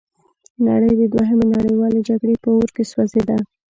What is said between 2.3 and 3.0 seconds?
په اور کې